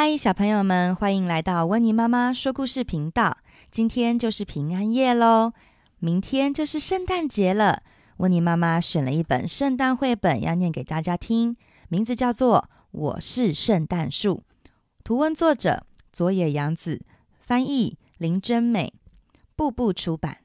[0.00, 3.38] 嗨，小朋友们，欢迎来到温妮妈妈说故事频道。
[3.68, 5.52] 今天就是平安夜喽，
[5.98, 7.82] 明天就是圣诞节了。
[8.18, 11.56] 温妮妈妈选了一本圣诞绘本要念给大家听，
[11.88, 14.44] 名字叫做《我是圣诞树》，
[15.02, 17.02] 图文作者佐野洋子，
[17.40, 18.94] 翻译林真美，
[19.56, 20.38] 步步出版。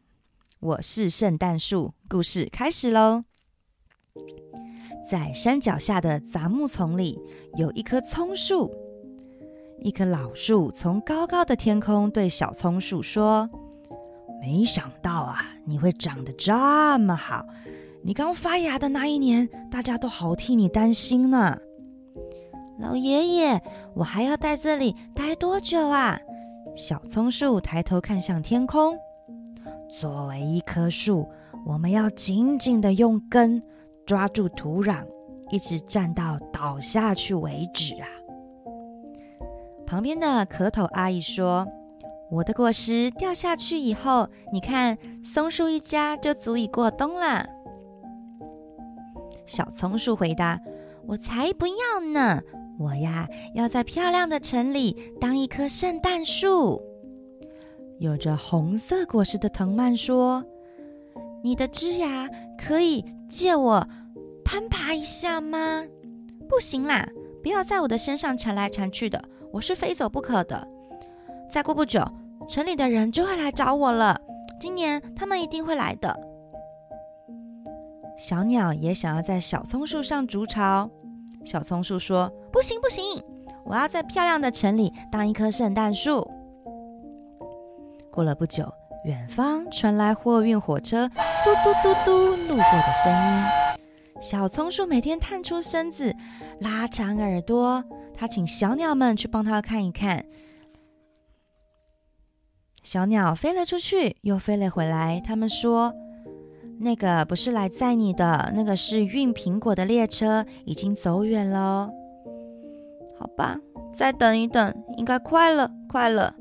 [0.61, 3.23] 我是圣诞树，故事开始喽。
[5.07, 7.20] 在山脚下的杂木丛里，
[7.55, 8.73] 有一棵葱树。
[9.80, 13.50] 一棵老树从高高的天空对小松树说
[14.40, 16.54] ：“没想到啊，你会长得这
[16.99, 17.46] 么好！
[18.02, 21.58] 你刚发芽的那一年，大家都好替你担心呢。”
[22.80, 23.62] 老爷爷，
[23.94, 26.20] 我还要在这里待多久啊？
[26.76, 28.98] 小松树抬头看向天空。
[29.99, 31.30] 作为一棵树，
[31.66, 33.62] 我们要紧紧地用根
[34.05, 35.05] 抓住土壤，
[35.52, 38.08] 一直站到倒下去为止啊！
[39.94, 41.68] 旁边的壳头阿姨说
[42.32, 47.48] ：“我的果实掉下去以后，你看，松树一家就足以过冬啦。”
[49.46, 50.60] 小松树回答
[51.05, 52.41] ：“我才不要呢！
[52.80, 56.82] 我呀，要在漂亮的城里当一棵圣诞树。”
[58.02, 60.44] 有着红色果实的藤蔓说
[61.46, 62.27] ：“你的枝芽
[62.58, 63.88] 可以借我
[64.44, 65.86] 攀爬一下吗
[66.50, 67.08] ？”“不行啦，
[67.44, 70.68] 不要在我的身上缠来缠去的。”我是非走不可的。
[71.47, 72.03] 再过不久，
[72.47, 74.19] 城里的人就会来找我了。
[74.59, 76.19] 今年他们一定会来的。
[78.18, 80.90] 小鸟也想要在小松树上筑巢。
[81.46, 83.03] 小松树说：“不行，不行，
[83.63, 86.28] 我要在漂亮的城里当一棵圣诞树。”
[88.12, 88.74] 过了不久，
[89.06, 92.12] 远方传来货运火车嘟嘟嘟嘟
[92.47, 93.62] 路过的声音。
[94.24, 96.16] 小松树每天探出身子，
[96.62, 97.84] 拉长耳朵。
[98.16, 100.25] 他请小鸟们去帮它看一看。
[102.84, 105.20] 小鸟飞了出去，又飞了回来。
[105.20, 105.94] 他们说
[106.80, 111.90] ：“那个不是来载你的，那个是运苹果的列车，已经走远了。”
[113.20, 113.59] 好吧，
[113.94, 116.34] 再等一等，应该快了，快了。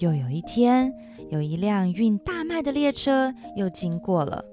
[0.00, 0.92] 又有一天，
[1.30, 4.44] 有一辆运大麦的列车又经过了。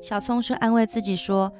[0.00, 1.52] 小松树安慰自己说：“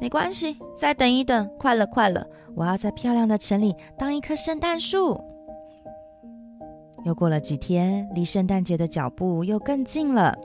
[0.00, 5.22] 没关系，再等一等，快了，快了。”我要在漂亮的城里当一棵圣诞树。
[7.04, 10.36] 又过了几天，离圣诞节的脚步又更近了。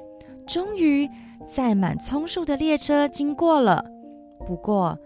[0.46, 1.10] 终于，
[1.48, 3.84] 载满葱树的列车经过了。
[4.46, 4.98] 不过，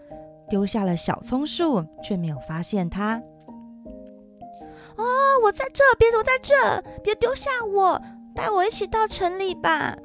[0.50, 3.22] 丢下了小葱树，却没有发现它。
[4.96, 5.04] 哦，
[5.44, 8.02] 我在这，别躲在这，别丢下我，
[8.34, 9.96] 带我一起到城里吧。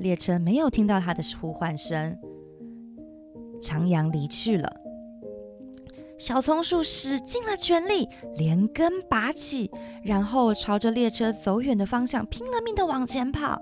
[0.00, 2.16] 列车没有听到他的呼唤声，
[3.60, 4.80] 徜徉离去了。
[6.18, 9.70] 小松树使尽了全力，连根拔起，
[10.02, 13.60] 然后朝着列车走远的方向拼了命的往前跑。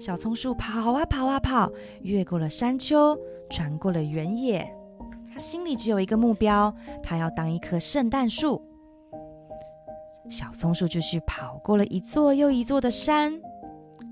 [0.00, 1.70] 小松树跑啊跑啊跑，
[2.00, 3.18] 越过了山丘，
[3.50, 4.66] 穿过了原野。
[5.32, 8.62] 他心里只有一个目标，他要当一棵圣诞树。
[10.30, 13.40] 小松树继续跑过了一座又一座的山，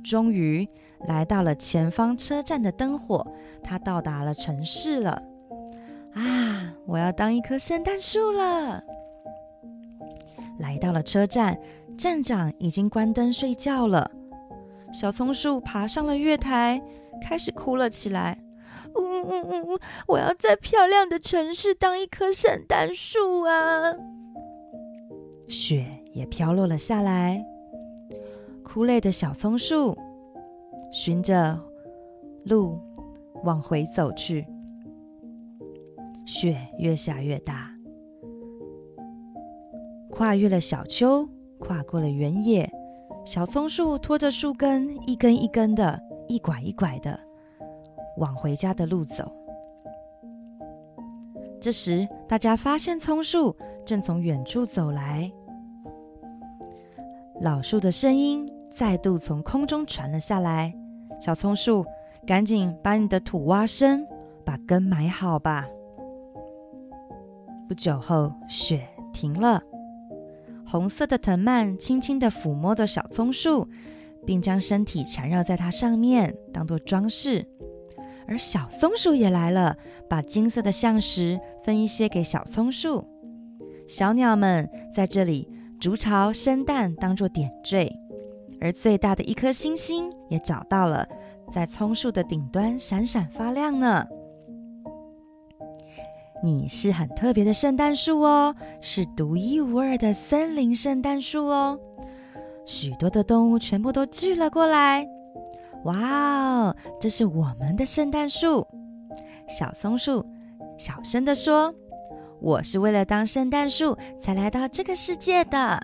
[0.03, 0.69] 终于
[1.07, 3.27] 来到了前方车站的灯火。
[3.63, 5.23] 他到达了城市了。
[6.15, 6.75] 啊！
[6.87, 8.83] 我要当一棵圣诞树了。
[10.59, 11.59] 来到了车站，
[11.97, 14.11] 站长已经关灯睡觉了。
[14.93, 16.83] 小松树爬上了月台，
[17.23, 18.39] 开始哭了起来。
[18.95, 19.79] 呜呜呜呜！
[20.09, 23.95] 我要在漂亮的城市当一棵圣诞树啊！
[25.47, 27.45] 雪也飘落了下来。
[28.79, 29.99] 哭累的小松树
[30.93, 31.59] 循着
[32.45, 32.79] 路
[33.43, 34.47] 往回走去。
[36.25, 37.73] 雪越下越大，
[40.13, 41.29] 跨越了小丘，
[41.59, 42.71] 跨过了原野，
[43.25, 47.19] 小松树拖着树根，一根一根的，一拐一拐的
[48.19, 49.29] 往回家的路走。
[51.61, 55.29] 这时，大家发现松树正从远处走来，
[57.41, 60.75] 老树的声音再度从空中传了下来
[61.21, 61.85] ：“小松树，
[62.27, 64.07] 赶紧把你的土挖深，
[64.45, 65.67] 把根埋好吧。”
[67.69, 69.63] 不久后，雪停了，
[70.67, 73.69] 红色的藤蔓轻轻地抚摸着小松树，
[74.25, 77.47] 并将身体缠绕在它上面，当做装饰。
[78.27, 79.77] 而小松鼠也来了，
[80.09, 83.07] 把金色的橡实分一些给小松树。
[83.87, 85.49] 小鸟们在这里
[85.81, 87.91] 筑巢生蛋，当做点缀。
[88.61, 91.07] 而最大的一颗星星也找到了，
[91.51, 94.07] 在葱树的顶端闪闪发亮呢。
[96.43, 101.79] 你是很特别的圣诞树哦，是独一无二的森林圣诞树哦。
[102.65, 105.07] 许多的动物全部都聚了过来。
[105.85, 108.67] 哇哦，这是我们的圣诞树！
[109.49, 110.25] 小松树
[110.77, 111.75] 小声地说
[112.41, 115.81] ：“我是为了当圣诞树才来到这个世界的。”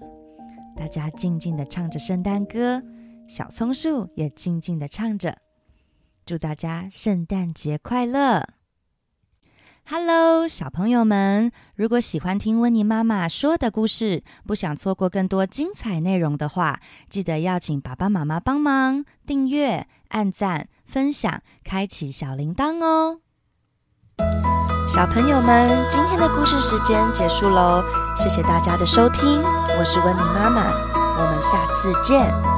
[0.76, 2.82] 大家静静地唱着圣诞歌，
[3.28, 5.38] 小松树也静静地唱着
[6.26, 8.44] ：“祝大家圣诞节快乐！”
[9.86, 11.52] Hello，小朋友们！
[11.76, 23.20] 如果喜欢听温妮妈妈说的故事，不想错过更多精彩内容的话，记得要请爸爸妈妈帮忙订阅、按赞、分享、开启小铃铛哦。
[24.86, 27.82] 小朋友们，今天的故事时间结束喽，
[28.14, 29.42] 谢谢大家的收听，
[29.78, 30.62] 我是温妮妈妈，
[30.94, 32.53] 我们下次见。